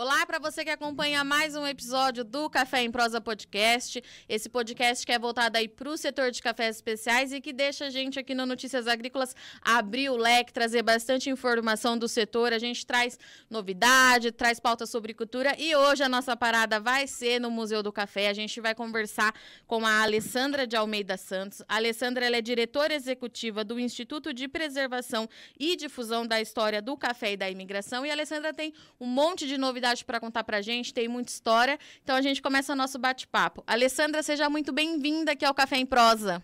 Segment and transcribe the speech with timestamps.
[0.00, 4.00] Olá para você que acompanha mais um episódio do Café em Prosa Podcast.
[4.28, 7.86] Esse podcast que é voltado aí para o setor de cafés especiais e que deixa
[7.86, 12.52] a gente aqui no Notícias Agrícolas abrir o leque, trazer bastante informação do setor.
[12.52, 13.18] A gente traz
[13.50, 17.90] novidade, traz pauta sobre cultura e hoje a nossa parada vai ser no Museu do
[17.90, 18.28] Café.
[18.28, 19.34] A gente vai conversar
[19.66, 21.60] com a Alessandra de Almeida Santos.
[21.68, 27.32] A Alessandra é diretora executiva do Instituto de Preservação e Difusão da História do Café
[27.32, 30.58] e da Imigração e a Alessandra tem um monte de novidades novidade para contar para
[30.58, 31.78] a gente, tem muita história.
[32.02, 33.62] Então a gente começa o nosso bate-papo.
[33.66, 36.42] Alessandra, seja muito bem-vinda aqui ao Café em Prosa.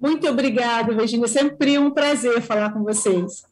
[0.00, 1.28] Muito obrigada, Virginia.
[1.28, 3.44] Sempre um prazer falar com vocês.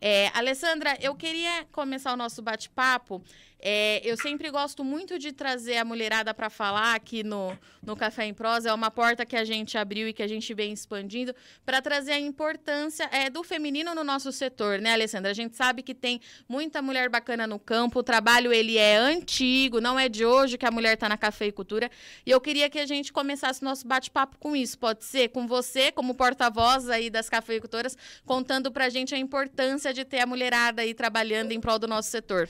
[0.00, 3.22] É, Alessandra, eu queria começar o nosso bate-papo
[3.64, 8.24] é, eu sempre gosto muito de trazer a mulherada para falar aqui no, no Café
[8.24, 8.70] em Prosa.
[8.70, 11.32] É uma porta que a gente abriu e que a gente vem expandindo
[11.64, 15.30] para trazer a importância é, do feminino no nosso setor, né, Alessandra?
[15.30, 18.00] A gente sabe que tem muita mulher bacana no campo.
[18.00, 21.88] O trabalho ele é antigo, não é de hoje que a mulher está na cafeicultura.
[22.26, 24.76] E eu queria que a gente começasse nosso bate-papo com isso.
[24.76, 29.94] Pode ser com você, como porta-voz aí das cafeicultoras, contando para a gente a importância
[29.94, 32.48] de ter a mulherada aí trabalhando em prol do nosso setor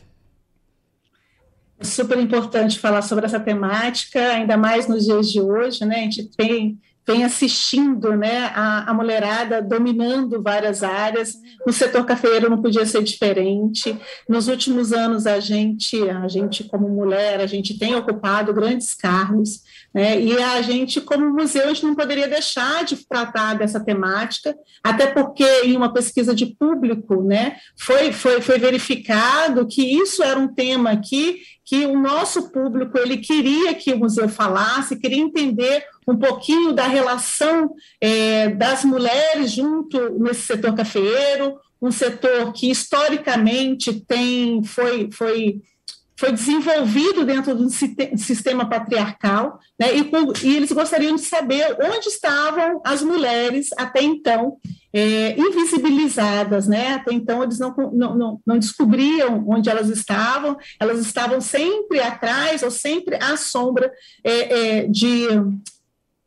[1.82, 5.96] super importante falar sobre essa temática, ainda mais nos dias de hoje, né?
[5.96, 11.34] A gente tem vem assistindo né, a, a, mulherada dominando várias áreas.
[11.66, 13.96] No setor cafeiro não podia ser diferente.
[14.28, 19.62] Nos últimos anos, a gente, a gente como mulher, a gente tem ocupado grandes cargos,
[19.92, 24.54] né, e a gente, como museu, a gente não poderia deixar de tratar dessa temática,
[24.82, 30.38] até porque em uma pesquisa de público né, foi, foi, foi verificado que isso era
[30.38, 31.40] um tema que
[31.72, 36.86] que o nosso público ele queria que o museu falasse, queria entender um pouquinho da
[36.86, 45.62] relação é, das mulheres junto nesse setor cafeeiro, um setor que historicamente tem foi foi
[46.16, 47.68] foi desenvolvido dentro de um
[48.16, 50.10] sistema patriarcal, né, e,
[50.46, 54.56] e, eles gostariam de saber onde estavam as mulheres até então
[54.92, 61.00] é, invisibilizadas, né, até então eles não, não, não, não, descobriam onde elas estavam, elas
[61.00, 63.90] estavam sempre atrás ou sempre à sombra
[64.22, 65.26] é, é, de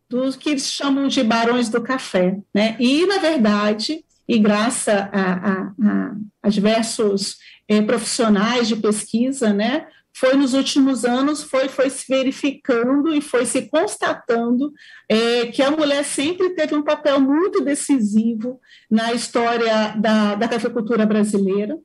[0.07, 5.09] dos que eles chamam de barões do café, né, e na verdade, e graças a,
[5.11, 9.87] a, a, a diversos é, profissionais de pesquisa, né,
[10.17, 14.71] foi nos últimos anos, foi, foi se verificando e foi se constatando
[15.09, 21.05] é, que a mulher sempre teve um papel muito decisivo na história da, da cafeicultura
[21.05, 21.77] brasileira,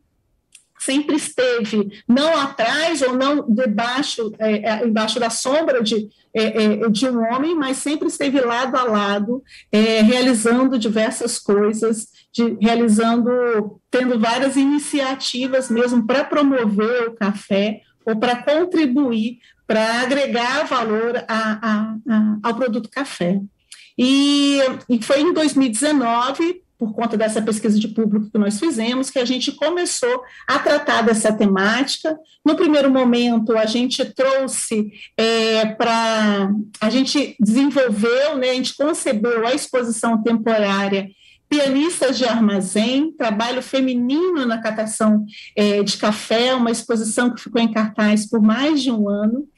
[0.78, 7.20] sempre esteve não atrás ou não debaixo, é, embaixo da sombra de, é, de um
[7.20, 9.42] homem, mas sempre esteve lado a lado,
[9.72, 18.16] é, realizando diversas coisas, de, realizando, tendo várias iniciativas mesmo para promover o café ou
[18.16, 19.38] para contribuir
[19.70, 23.40] para agregar valor a, a, a, ao produto café.
[23.96, 24.58] E,
[24.88, 29.24] e foi em 2019 por conta dessa pesquisa de público que nós fizemos, que a
[29.24, 32.18] gente começou a tratar dessa temática.
[32.44, 36.50] No primeiro momento, a gente trouxe é, para.
[36.80, 41.08] A gente desenvolveu, né, a gente concebeu a exposição temporária
[41.50, 47.72] Pianistas de Armazém, trabalho feminino na catação é, de café, uma exposição que ficou em
[47.72, 49.48] cartaz por mais de um ano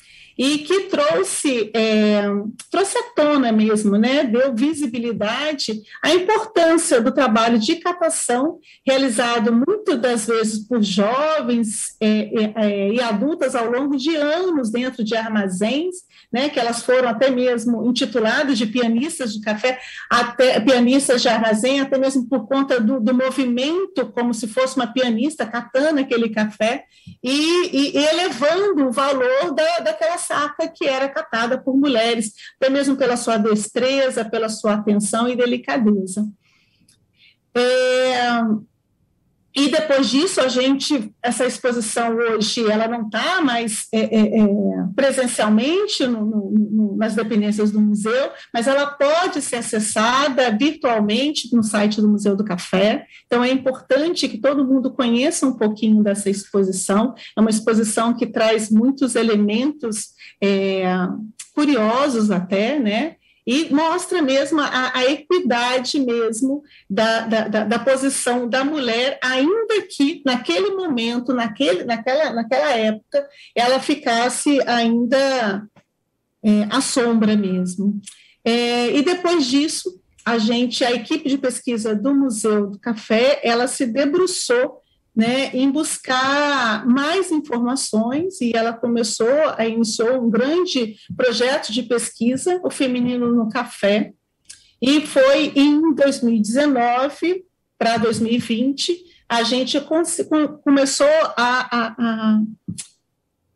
[0.42, 2.24] e que trouxe, é,
[2.68, 10.00] trouxe à tona mesmo, né, deu visibilidade à importância do trabalho de catação, realizado muitas
[10.00, 15.14] das vezes por jovens é, é, é, e adultas ao longo de anos dentro de
[15.14, 15.94] armazéns,
[16.32, 19.78] né, que elas foram até mesmo intituladas de pianistas de café,
[20.10, 24.92] até pianistas de armazém, até mesmo por conta do, do movimento, como se fosse uma
[24.92, 26.82] pianista catando aquele café,
[27.22, 32.70] e, e, e elevando o valor da, daquela saca que era catada por mulheres, até
[32.70, 36.26] mesmo pela sua destreza, pela sua atenção e delicadeza.
[37.54, 38.40] É,
[39.54, 44.46] e depois disso, a gente, essa exposição hoje, ela não está mais é, é, é,
[44.96, 52.00] presencialmente no, no, nas dependências do museu, mas ela pode ser acessada virtualmente no site
[52.00, 53.06] do Museu do Café.
[53.26, 57.14] Então, é importante que todo mundo conheça um pouquinho dessa exposição.
[57.36, 60.12] É uma exposição que traz muitos elementos
[60.42, 60.84] é,
[61.54, 63.16] curiosos até, né?
[63.46, 69.82] E mostra mesmo a, a equidade mesmo da, da, da, da, posição da mulher, ainda
[69.90, 75.66] que naquele momento, naquele, naquela, naquela época, ela ficasse ainda
[76.42, 78.00] é, à sombra mesmo.
[78.44, 83.66] É, e depois disso, a gente, a equipe de pesquisa do Museu do Café, ela
[83.66, 84.81] se debruçou
[85.14, 89.28] né, em buscar mais informações e ela começou,
[89.60, 94.12] iniciou um grande projeto de pesquisa, o Feminino no Café,
[94.80, 97.44] e foi em 2019
[97.78, 99.80] para 2020 a gente
[100.62, 102.40] começou a, a, a,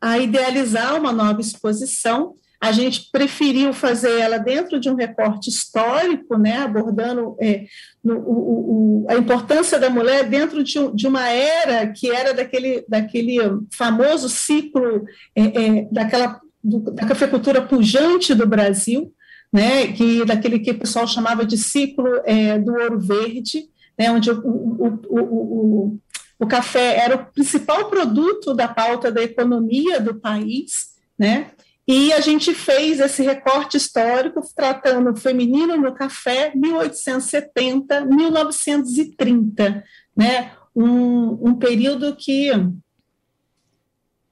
[0.01, 6.37] a idealizar uma nova exposição a gente preferiu fazer ela dentro de um recorte histórico,
[6.37, 7.65] né, abordando é,
[8.03, 12.83] no, o, o, a importância da mulher dentro de, de, uma era que era daquele,
[12.87, 13.37] daquele
[13.71, 15.05] famoso ciclo
[15.35, 19.13] é, é, daquela do, da cafeicultura pujante do Brasil,
[19.53, 23.65] né, que daquele que o pessoal chamava de ciclo é, do ouro verde,
[23.97, 25.99] né, onde o, o,
[26.39, 31.51] o café era o principal produto da pauta da economia do país, né?
[31.87, 39.83] E a gente fez esse recorte histórico tratando o feminino no café 1870, 1930,
[40.15, 40.51] né?
[40.75, 42.51] Um, um período que,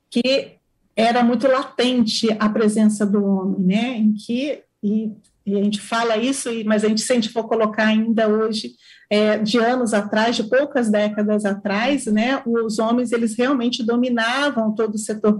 [0.10, 0.58] que
[0.96, 3.98] era muito latente a presença do homem, né?
[3.98, 5.14] Em que e,
[5.46, 8.72] e a gente fala isso, mas a gente, se a for colocar ainda hoje,
[9.10, 14.96] é, de anos atrás, de poucas décadas atrás, né, os homens eles realmente dominavam todo
[14.96, 15.40] o setor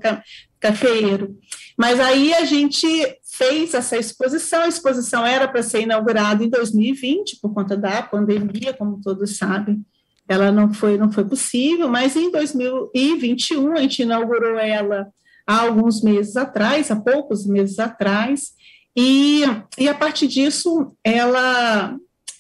[0.60, 1.36] cafeeiro.
[1.78, 2.88] Mas aí a gente
[3.24, 8.74] fez essa exposição, a exposição era para ser inaugurada em 2020, por conta da pandemia,
[8.74, 9.84] como todos sabem,
[10.28, 15.08] ela não foi, não foi possível, mas em 2021 a gente inaugurou ela
[15.46, 18.54] há alguns meses atrás, há poucos meses atrás,
[18.96, 19.44] e,
[19.78, 21.96] e a partir disso ela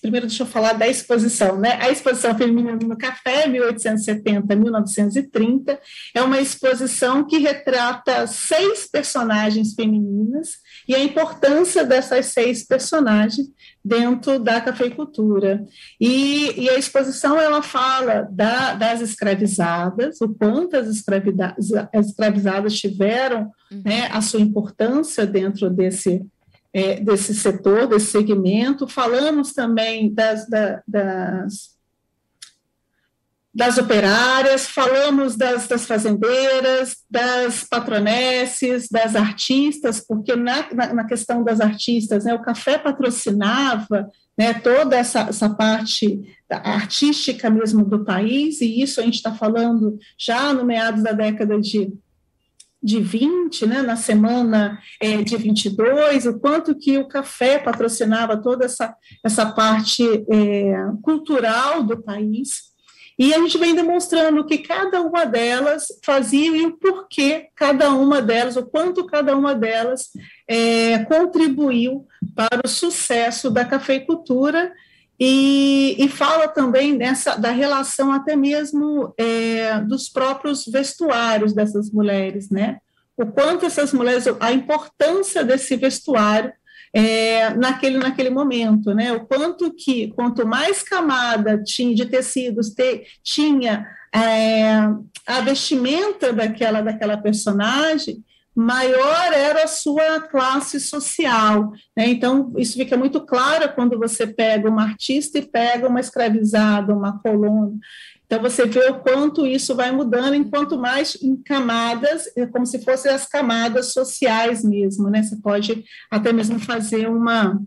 [0.05, 1.79] primeiro deixa eu falar da exposição, né?
[1.81, 5.79] A exposição Feminina no Café, 1870-1930,
[6.13, 13.47] é uma exposição que retrata seis personagens femininas e a importância dessas seis personagens
[13.83, 15.65] dentro da cafeicultura.
[15.99, 21.03] E, e a exposição ela fala da, das escravizadas, o quanto as,
[21.91, 23.81] as escravizadas tiveram uhum.
[23.83, 26.23] né, a sua importância dentro desse
[26.75, 28.85] é, desse setor, desse segmento.
[28.85, 31.69] Falamos também das, da, das,
[33.53, 41.45] das operárias, falamos das, das, fazendeiras, das patronesses, das artistas, porque na, na, na questão
[41.45, 48.59] das artistas, né, o café patrocinava né, toda essa, essa parte artística mesmo do país,
[48.59, 51.93] e isso a gente está falando já no meados da década de
[52.85, 58.65] de 20, né, na semana é, de 22, o quanto que o café patrocinava toda
[58.65, 62.75] essa, essa parte é, cultural do país.
[63.17, 68.21] E a gente vem demonstrando que cada uma delas fazia e o porquê cada uma
[68.21, 70.11] delas, o quanto cada uma delas
[70.47, 72.05] é, contribuiu
[72.35, 74.71] para o sucesso da cafeicultura
[75.19, 82.49] e, e, fala também dessa, da relação até mesmo é, dos próprios vestuários dessas mulheres,
[82.49, 82.79] né?
[83.15, 86.51] O quanto essas mulheres, a importância desse vestuário
[86.93, 89.13] é, naquele, naquele momento, né?
[89.13, 94.75] O quanto que, quanto mais camada tinha de tecidos te, tinha é,
[95.25, 98.23] a vestimenta daquela, daquela personagem,
[98.55, 101.73] maior era a sua classe social.
[101.95, 102.07] Né?
[102.07, 107.19] Então, isso fica muito claro quando você pega uma artista e pega uma escravizada, uma
[107.19, 107.73] coluna.
[108.25, 112.81] Então, você vê o quanto isso vai mudando, enquanto mais em camadas, é como se
[112.83, 115.21] fossem as camadas sociais mesmo, né?
[115.21, 117.61] Você pode até mesmo fazer uma,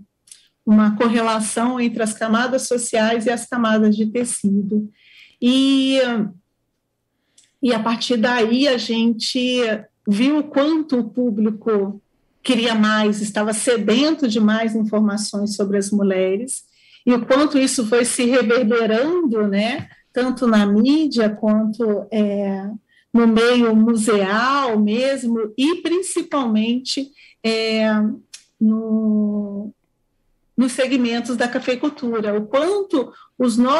[0.66, 4.90] uma correlação entre as camadas sociais e as camadas de tecido.
[5.40, 6.00] E,
[7.62, 9.62] e a partir daí a gente
[10.10, 12.00] viu quanto o público
[12.42, 16.64] queria mais, estava sedento de mais informações sobre as mulheres,
[17.04, 22.70] e o quanto isso foi se reverberando, né, tanto na mídia quanto é,
[23.12, 27.10] no meio museal mesmo, e principalmente
[27.44, 27.90] é,
[28.58, 29.70] no,
[30.56, 33.70] nos segmentos da cafeicultura, o quanto os, no,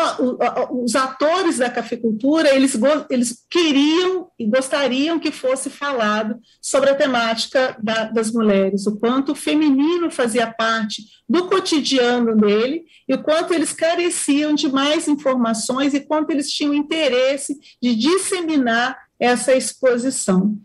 [0.71, 2.79] os atores da cafeicultura eles,
[3.11, 9.33] eles queriam e gostariam que fosse falado sobre a temática da, das mulheres, o quanto
[9.33, 15.93] o feminino fazia parte do cotidiano dele e o quanto eles careciam de mais informações
[15.93, 20.57] e quanto eles tinham interesse de disseminar essa exposição.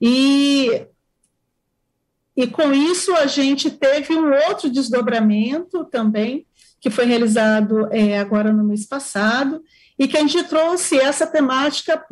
[0.00, 0.86] E
[2.36, 6.46] e com isso a gente teve um outro desdobramento também,
[6.80, 9.62] que foi realizado é, agora no mês passado,
[9.98, 12.02] e que a gente trouxe essa temática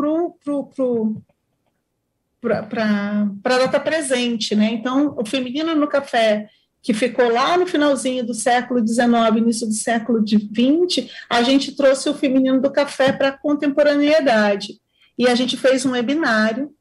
[2.41, 4.55] para a data presente.
[4.55, 4.73] Né?
[4.73, 6.49] Então, o Feminino no Café
[6.83, 12.09] que ficou lá no finalzinho do século XIX, início do século XX, a gente trouxe
[12.09, 14.81] o feminino do café para a contemporaneidade.
[15.19, 16.73] E a gente fez um webinário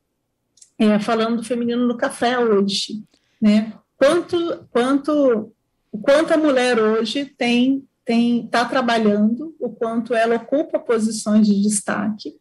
[0.77, 3.03] é, falando do feminino no café hoje.
[3.41, 3.73] Né?
[3.97, 5.51] Quanto, quanto,
[5.91, 12.35] quanto a mulher hoje tem está trabalhando, o quanto ela ocupa posições de destaque,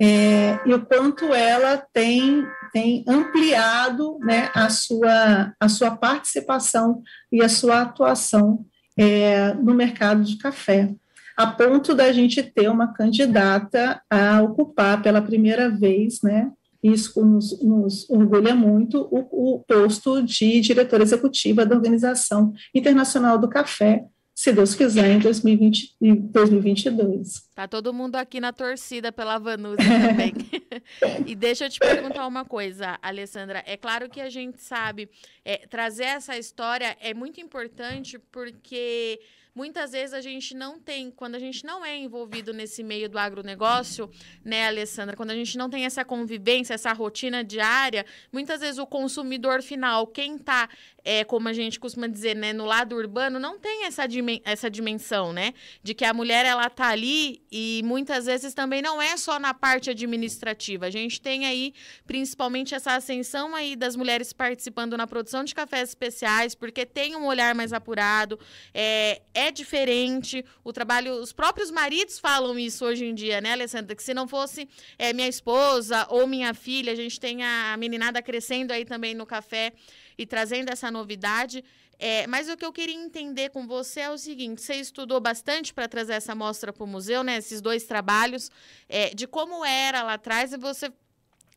[0.00, 7.42] é, e o quanto ela tem, tem ampliado né, a, sua, a sua participação e
[7.42, 8.64] a sua atuação
[8.96, 10.94] é, no mercado de café,
[11.36, 16.50] a ponto da gente ter uma candidata a ocupar pela primeira vez, né,
[16.84, 23.48] isso nos, nos orgulha muito, o, o posto de diretora executiva da Organização Internacional do
[23.48, 27.48] Café, se Deus quiser, em 2020, 2022.
[27.54, 30.34] Tá todo mundo aqui na torcida pela Vanusa também.
[31.24, 33.62] e deixa eu te perguntar uma coisa, Alessandra.
[33.64, 35.08] É claro que a gente sabe,
[35.44, 39.20] é, trazer essa história é muito importante porque
[39.54, 43.18] muitas vezes a gente não tem, quando a gente não é envolvido nesse meio do
[43.18, 44.10] agronegócio,
[44.44, 48.86] né, Alessandra, quando a gente não tem essa convivência, essa rotina diária, muitas vezes o
[48.86, 50.68] consumidor final, quem está
[51.04, 54.70] é, como a gente costuma dizer, né, no lado urbano, não tem essa, dimen essa
[54.70, 55.52] dimensão, né?
[55.82, 59.52] De que a mulher, ela tá ali e muitas vezes também não é só na
[59.52, 60.86] parte administrativa.
[60.86, 61.74] A gente tem aí,
[62.06, 67.26] principalmente, essa ascensão aí das mulheres participando na produção de cafés especiais, porque tem um
[67.26, 68.38] olhar mais apurado,
[68.72, 70.42] é, é diferente.
[70.62, 73.94] O trabalho, os próprios maridos falam isso hoje em dia, né, Alessandra?
[73.94, 74.66] Que se não fosse
[74.98, 79.26] é, minha esposa ou minha filha, a gente tem a meninada crescendo aí também no
[79.26, 79.72] café
[80.16, 81.64] e trazendo essa novidade.
[81.98, 85.72] É, mas o que eu queria entender com você é o seguinte: você estudou bastante
[85.72, 87.38] para trazer essa mostra para o museu, né?
[87.38, 88.50] Esses dois trabalhos,
[88.88, 90.92] é, de como era lá atrás, e você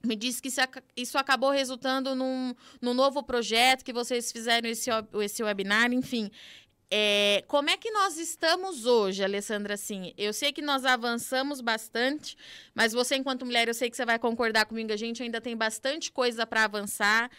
[0.03, 0.49] me disse que
[0.95, 4.89] isso acabou resultando num, num novo projeto, que vocês fizeram esse,
[5.21, 6.31] esse webinar, enfim.
[6.89, 9.73] É, como é que nós estamos hoje, Alessandra?
[9.73, 12.37] Assim, eu sei que nós avançamos bastante,
[12.73, 15.57] mas você, enquanto mulher, eu sei que você vai concordar comigo, a gente ainda tem
[15.57, 17.29] bastante coisa para avançar.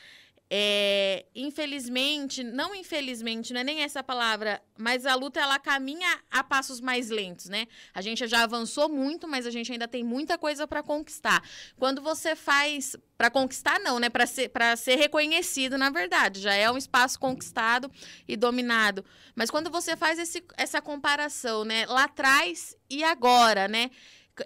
[0.50, 6.42] É, infelizmente, não infelizmente, não é nem essa palavra, mas a luta ela caminha a
[6.42, 7.66] passos mais lentos, né?
[7.92, 11.42] A gente já avançou muito, mas a gente ainda tem muita coisa para conquistar.
[11.76, 14.08] Quando você faz para conquistar não, né?
[14.08, 17.90] Para ser para ser reconhecido, na verdade, já é um espaço conquistado
[18.26, 19.04] e dominado.
[19.34, 23.90] Mas quando você faz esse, essa comparação, né, lá atrás e agora, né?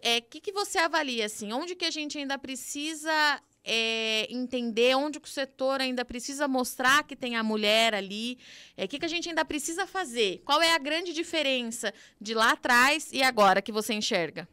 [0.01, 1.53] É, que, que você avalia assim?
[1.53, 7.15] Onde que a gente ainda precisa é, entender onde o setor ainda precisa mostrar que
[7.15, 8.39] tem a mulher ali,
[8.77, 12.35] o é, que, que a gente ainda precisa fazer, qual é a grande diferença de
[12.35, 14.49] lá atrás e agora que você enxerga?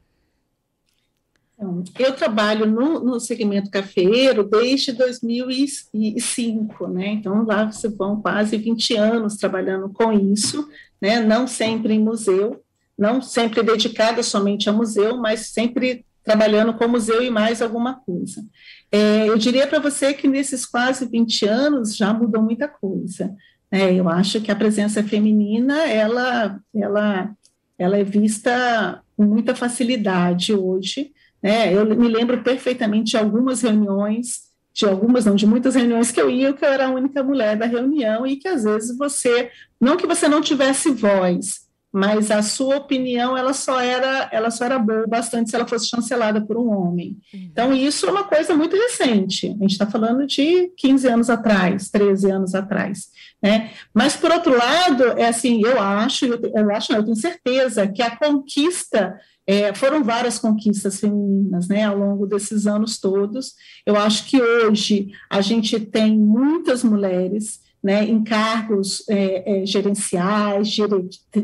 [1.60, 7.08] Então, eu trabalho no, no segmento cafeiro desde 2005, né?
[7.08, 10.70] Então, lá se vão quase 20 anos trabalhando com isso,
[11.02, 11.20] né?
[11.20, 12.64] Não sempre em museu,
[12.98, 18.44] não sempre dedicada somente ao museu, mas sempre trabalhando com museu e mais alguma coisa.
[18.92, 23.36] É, eu diria para você que nesses quase 20 anos já mudou muita coisa.
[23.72, 23.94] Né?
[23.94, 27.32] Eu acho que a presença feminina, ela, ela,
[27.78, 31.12] ela é vista com muita facilidade hoje.
[31.42, 31.74] Né?
[31.74, 36.30] Eu me lembro perfeitamente de algumas reuniões, de algumas, não, de muitas reuniões que eu
[36.30, 39.98] ia, que eu era a única mulher da reunião, e que às vezes você, não
[39.98, 44.78] que você não tivesse voz, mas a sua opinião ela só era ela só era
[44.78, 47.18] boa bastante se ela fosse chancelada por um homem.
[47.34, 47.50] Uhum.
[47.52, 49.48] Então isso é uma coisa muito recente.
[49.48, 53.08] A gente está falando de 15 anos atrás, 13 anos atrás,
[53.42, 53.72] né?
[53.94, 57.88] Mas por outro lado, é assim, eu acho, eu, eu acho, não, eu tenho certeza
[57.88, 63.56] que a conquista é, foram várias conquistas femininas, né, ao longo desses anos todos.
[63.84, 70.68] Eu acho que hoje a gente tem muitas mulheres né, em cargos é, é, gerenciais,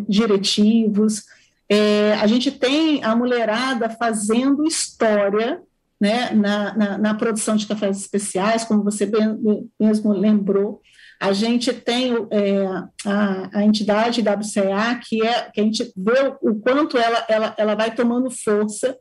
[0.08, 1.24] diretivos.
[1.70, 5.62] É, a gente tem a mulherada fazendo história
[6.00, 10.82] né, na, na, na, produção de cafés especiais, como você bem, mesmo lembrou.
[11.20, 12.66] A gente tem é,
[13.06, 17.76] a, a, entidade WCA, que, é, que a gente vê o quanto ela, ela, ela
[17.76, 18.98] vai tomando força,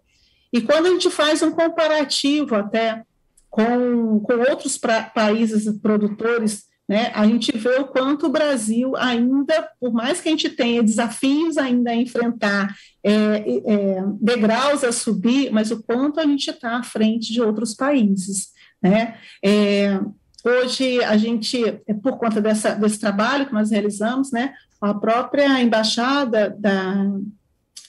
[0.52, 3.02] e quando a gente faz um comparativo até
[3.50, 7.10] com, com outros pra, países produtores né?
[7.14, 11.56] A gente vê o quanto o Brasil ainda, por mais que a gente tenha desafios
[11.56, 16.82] ainda a enfrentar, é, é, degraus a subir, mas o quanto a gente está à
[16.82, 18.48] frente de outros países.
[18.82, 19.16] Né?
[19.42, 19.98] É,
[20.44, 25.62] hoje, a gente, é, por conta dessa, desse trabalho que nós realizamos, né, a própria
[25.62, 27.06] embaixada da,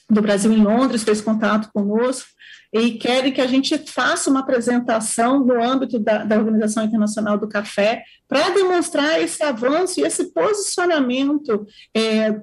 [0.10, 2.30] do Brasil em Londres fez contato conosco
[2.74, 7.48] e querem que a gente faça uma apresentação no âmbito da, da Organização Internacional do
[7.48, 12.36] Café para demonstrar esse avanço e esse posicionamento é,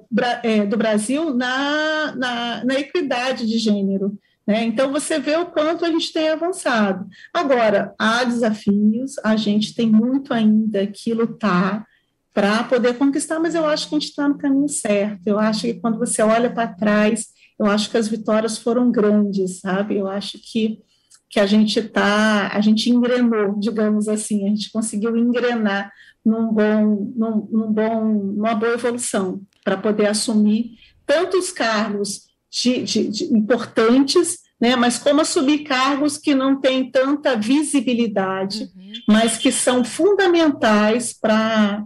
[0.42, 4.18] é, do Brasil na, na, na equidade de gênero.
[4.46, 4.64] Né?
[4.64, 7.06] Então, você vê o quanto a gente tem avançado.
[7.32, 11.86] Agora, há desafios, a gente tem muito ainda que lutar
[12.34, 15.26] para poder conquistar, mas eu acho que a gente está no caminho certo.
[15.26, 17.26] Eu acho que quando você olha para trás,
[17.58, 19.96] eu acho que as vitórias foram grandes, sabe?
[19.96, 20.80] Eu acho que,
[21.28, 25.92] que a gente está, a gente engrenou, digamos assim, a gente conseguiu engrenar
[26.24, 33.08] num bom, num, num bom, numa boa evolução para poder assumir tantos cargos de, de,
[33.08, 38.92] de importantes, né, mas como assumir cargos que não têm tanta visibilidade, uhum.
[39.08, 41.84] mas que são fundamentais para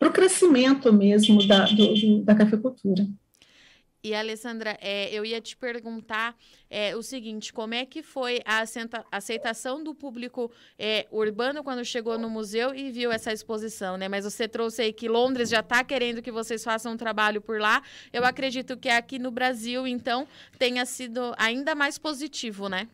[0.00, 3.06] o crescimento mesmo da, do, do, da cafeicultura.
[4.06, 6.36] E, Alessandra, é, eu ia te perguntar
[6.70, 8.62] é, o seguinte: como é que foi a
[9.10, 10.48] aceitação do público
[10.78, 14.06] é, urbano quando chegou no museu e viu essa exposição, né?
[14.06, 17.60] Mas você trouxe aí que Londres já está querendo que vocês façam um trabalho por
[17.60, 17.82] lá.
[18.12, 22.88] Eu acredito que aqui no Brasil, então, tenha sido ainda mais positivo, né?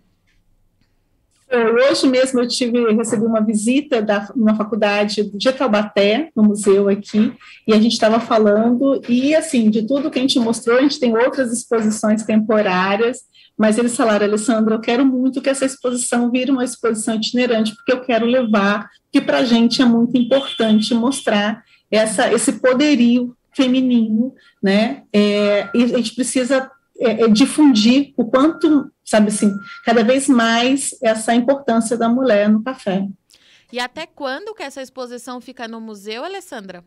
[1.90, 7.30] Hoje mesmo eu tive, recebi uma visita da uma faculdade de Taubaté, no museu aqui,
[7.66, 10.99] e a gente estava falando, e assim, de tudo que a gente mostrou, a gente
[10.99, 13.18] tem outras exposições temporárias,
[13.56, 17.92] mas eles falaram, Alessandra, eu quero muito que essa exposição vire uma exposição itinerante, porque
[17.92, 24.32] eu quero levar, que para a gente é muito importante mostrar essa, esse poderio feminino,
[24.62, 29.54] né, é, e a gente precisa é, é, difundir o quanto sabe assim,
[29.85, 33.07] cada vez mais essa importância da mulher no café.
[33.71, 36.83] E até quando que essa exposição fica no museu, Alessandra?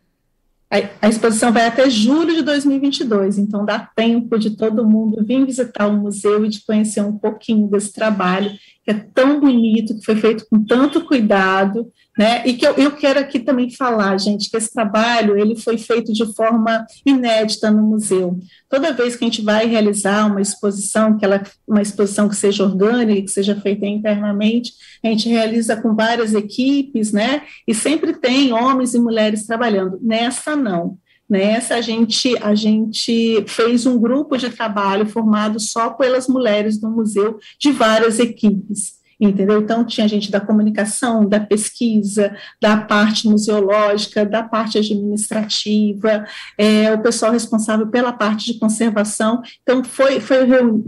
[0.72, 5.46] A, a exposição vai até julho de 2022, então dá tempo de todo mundo vir
[5.46, 8.52] visitar o museu e de conhecer um pouquinho desse trabalho
[8.86, 12.44] que é tão bonito, que foi feito com tanto cuidado, né?
[12.46, 16.14] E que eu, eu quero aqui também falar, gente, que esse trabalho ele foi feito
[16.14, 18.40] de forma inédita no museu.
[18.70, 22.64] Toda vez que a gente vai realizar uma exposição, que ela uma exposição que seja
[22.64, 24.72] orgânica, que seja feita internamente,
[25.04, 27.42] a gente realiza com várias equipes, né?
[27.68, 29.98] E sempre tem homens e mulheres trabalhando.
[30.00, 31.00] Nessa não.
[31.28, 36.90] Nessa a gente a gente fez um grupo de trabalho formado só pelas mulheres do
[36.90, 39.62] museu de várias equipes entendeu?
[39.62, 46.26] Então, tinha gente da comunicação, da pesquisa, da parte museológica, da parte administrativa,
[46.58, 49.42] é, o pessoal responsável pela parte de conservação.
[49.62, 50.36] Então, foi, foi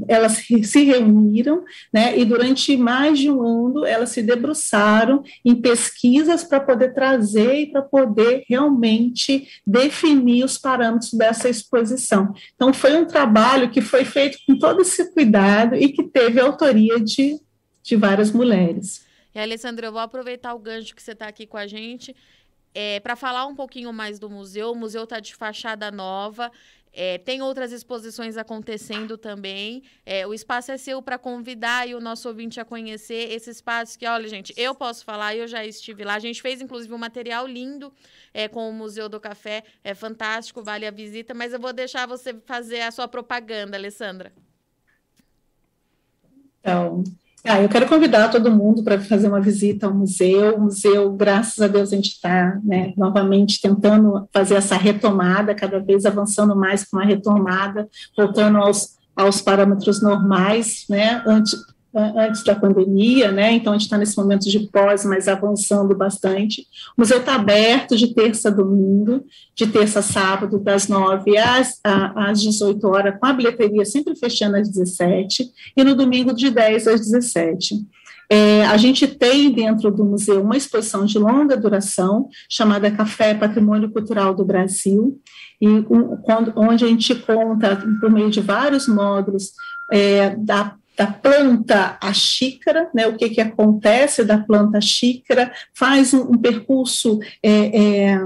[0.08, 1.64] elas se reuniram,
[1.94, 7.62] né, e durante mais de um ano, elas se debruçaram em pesquisas para poder trazer
[7.62, 12.34] e para poder realmente definir os parâmetros dessa exposição.
[12.56, 17.00] Então, foi um trabalho que foi feito com todo esse cuidado e que teve autoria
[17.00, 17.40] de
[17.88, 19.06] de várias mulheres.
[19.34, 22.14] E, Alessandra, eu vou aproveitar o gancho que você está aqui com a gente
[22.76, 24.74] é, para falar um pouquinho mais do museu.
[24.74, 26.52] O museu está de fachada nova.
[26.92, 29.84] É, tem outras exposições acontecendo também.
[30.06, 33.98] É, o espaço é seu para convidar e o nosso ouvinte a conhecer esse espaço
[33.98, 36.16] que, olha, gente, eu posso falar, eu já estive lá.
[36.16, 37.94] A gente fez, inclusive, um material lindo
[38.34, 39.64] é, com o Museu do Café.
[39.82, 44.34] É fantástico, vale a visita, mas eu vou deixar você fazer a sua propaganda, Alessandra.
[46.60, 47.04] Então,
[47.48, 50.56] ah, eu quero convidar todo mundo para fazer uma visita ao museu.
[50.56, 55.80] O museu, graças a Deus, a gente está né, novamente tentando fazer essa retomada, cada
[55.80, 61.56] vez avançando mais com uma retomada, voltando aos, aos parâmetros normais, né, antes,
[61.98, 63.54] antes da pandemia, né?
[63.54, 66.62] Então a gente está nesse momento de pós, mas avançando bastante.
[66.98, 69.24] O museu está aberto de terça a domingo,
[69.56, 74.58] de terça a sábado, das 9 às, às 18 horas, com a bilheteria sempre fechando
[74.58, 77.76] às 17, e no domingo de 10 às 17.
[78.30, 83.90] É, a gente tem dentro do museu uma exposição de longa duração, chamada Café Patrimônio
[83.90, 85.20] Cultural do Brasil,
[85.62, 89.54] e um, quando, onde a gente conta, por meio de vários módulos,
[89.92, 95.54] é, da da planta à xícara, né, o que, que acontece da planta à xícara,
[95.74, 98.20] faz um, um percurso é, é,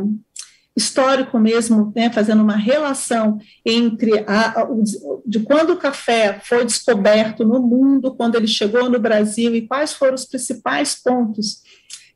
[0.74, 4.68] histórico mesmo, né, fazendo uma relação entre a, a,
[5.26, 9.92] de quando o café foi descoberto no mundo, quando ele chegou no Brasil e quais
[9.92, 11.62] foram os principais pontos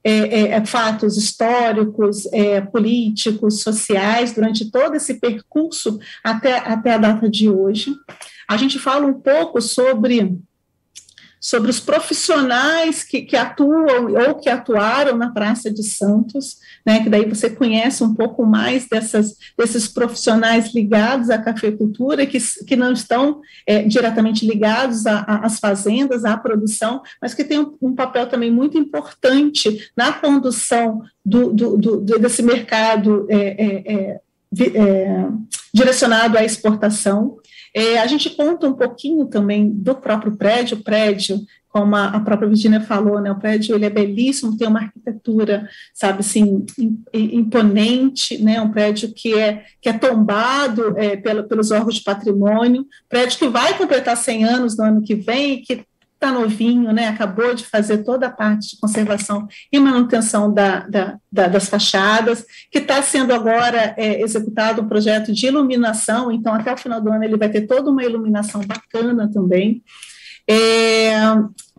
[0.06, 6.98] é, é, é fatos históricos, é, políticos, sociais, durante todo esse percurso até, até a
[6.98, 7.94] data de hoje.
[8.48, 10.38] A gente fala um pouco sobre
[11.46, 17.10] sobre os profissionais que, que atuam ou que atuaram na Praça de Santos, né, que
[17.10, 22.92] daí você conhece um pouco mais dessas, desses profissionais ligados à cafeicultura, que, que não
[22.92, 28.50] estão é, diretamente ligados às fazendas, à produção, mas que têm um, um, papel também
[28.50, 34.22] muito importante na condução do, do, do desse mercado é, é, é,
[34.58, 35.28] é
[35.72, 37.38] direcionado à exportação.
[37.78, 42.48] É, a gente conta um pouquinho também do próprio prédio, o prédio como a, própria
[42.48, 46.66] Virginia falou, né, o prédio ele é belíssimo, tem uma arquitetura, sabe, assim,
[47.14, 52.88] imponente, né, um prédio que é, que é tombado é, pelo, pelos órgãos de patrimônio,
[53.10, 55.84] prédio que vai completar 100 anos no ano que vem, que
[56.26, 61.18] está novinho, né, acabou de fazer toda a parte de conservação e manutenção da, da,
[61.32, 66.74] da das fachadas, que está sendo agora é, executado um projeto de iluminação, então até
[66.74, 69.84] o final do ano ele vai ter toda uma iluminação bacana também,
[70.48, 71.16] é,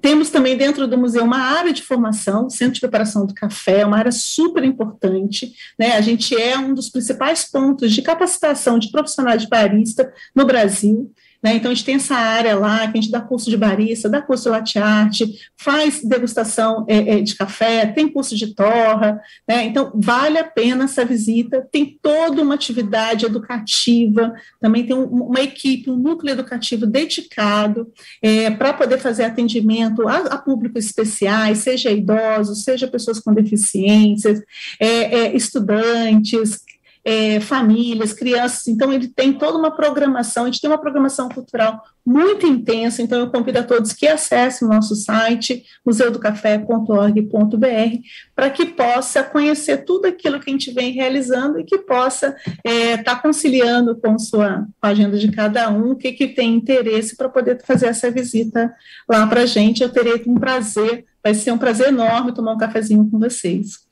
[0.01, 3.99] temos também dentro do museu uma área de formação, centro de preparação do café, uma
[3.99, 5.53] área super importante.
[5.79, 5.93] Né?
[5.93, 11.13] A gente é um dos principais pontos de capacitação de profissionais de barista no Brasil.
[11.43, 11.57] Né?
[11.57, 14.21] Então, a gente tem essa área lá, que a gente dá curso de barista, dá
[14.23, 15.21] curso de latte art,
[15.57, 19.65] faz degustação é, é, de café, tem curso de torra, né?
[19.65, 25.41] então vale a pena essa visita, tem toda uma atividade educativa, também tem um, uma
[25.41, 31.91] equipe, um núcleo educativo dedicado é, para poder fazer atendimento a, a, públicos especiais, seja
[31.91, 34.43] idosos, seja pessoas com deficiências,
[34.81, 36.61] é, é, estudantes,
[37.07, 41.81] é, famílias, crianças, então ele tem toda uma programação, a gente tem uma programação cultural
[42.05, 47.99] muito intensa, então eu convido a todos que acessem o nosso site, museudocafé.org.br,
[48.35, 52.59] para que possa conhecer tudo aquilo que a gente vem realizando e que possa estar
[52.65, 56.57] é, tá conciliando com, sua, com a agenda de cada um, o que, que tem
[56.57, 58.75] interesse para poder fazer essa visita
[59.09, 62.59] lá para a gente, eu terei um prazer, vai ser um prazer enorme tomar um
[62.59, 63.86] cafezinho com vocês.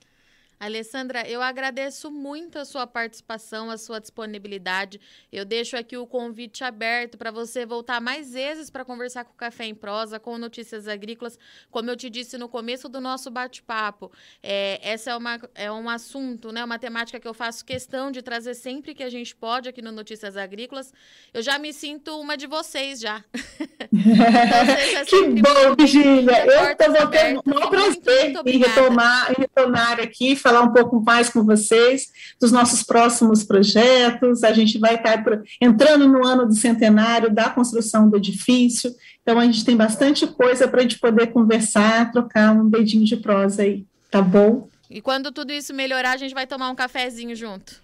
[0.64, 4.98] Alessandra, eu agradeço muito a sua participação, a sua disponibilidade.
[5.30, 9.36] Eu deixo aqui o convite aberto para você voltar mais vezes para conversar com o
[9.36, 11.38] Café em Prosa, com Notícias Agrícolas.
[11.70, 14.10] Como eu te disse no começo do nosso bate-papo,
[14.42, 18.22] é, essa é, uma, é um assunto, né, uma temática que eu faço questão de
[18.22, 20.94] trazer sempre que a gente pode aqui no Notícias Agrícolas.
[21.34, 23.22] Eu já me sinto uma de vocês já.
[23.94, 26.46] então, que bom, Virgínia.
[26.46, 31.28] Eu estou tendo um prazer em retomar, em retornar aqui, falar falar um pouco mais
[31.28, 34.44] com vocês dos nossos próximos projetos.
[34.44, 35.24] A gente vai estar
[35.60, 40.68] entrando no ano do centenário da construção do edifício, então a gente tem bastante coisa
[40.68, 44.68] para a gente poder conversar, trocar um dedinho de prosa aí, tá bom?
[44.88, 47.82] E quando tudo isso melhorar, a gente vai tomar um cafezinho junto.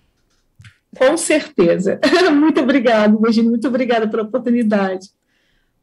[0.97, 2.01] Com certeza.
[2.33, 3.51] Muito obrigada, Virginia.
[3.51, 5.09] Muito obrigada pela oportunidade.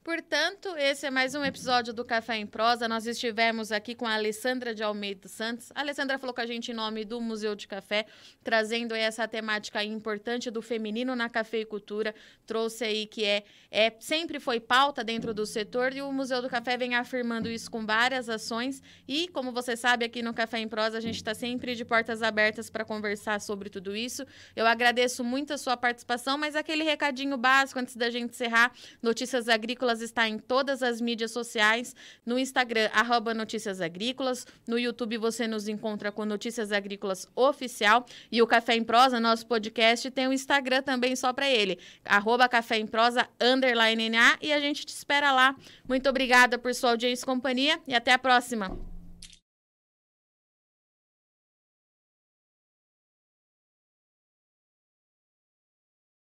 [0.08, 2.88] Portanto, esse é mais um episódio do Café em Prosa.
[2.88, 5.70] Nós estivemos aqui com a Alessandra de Almeida Santos.
[5.76, 8.06] A Alessandra falou com a gente em nome do Museu de Café,
[8.42, 12.16] trazendo essa temática importante do feminino na cafeicultura.
[12.46, 16.48] Trouxe aí que é, é sempre foi pauta dentro do setor e o Museu do
[16.48, 18.82] Café vem afirmando isso com várias ações.
[19.06, 22.22] E, como você sabe, aqui no Café em Prosa, a gente está sempre de portas
[22.22, 24.26] abertas para conversar sobre tudo isso.
[24.56, 29.50] Eu agradeço muito a sua participação, mas aquele recadinho básico antes da gente encerrar: notícias
[29.98, 35.48] agrícolas está em todas as mídias sociais, no Instagram, arroba Notícias Agrícolas, no YouTube você
[35.48, 40.30] nos encontra com Notícias Agrícolas Oficial e o Café em Prosa, nosso podcast, tem o
[40.30, 44.86] um Instagram também só para ele, arroba Café em Prosa, underline NA, e a gente
[44.86, 45.56] te espera lá.
[45.88, 48.97] Muito obrigada por sua audiência e companhia e até a próxima.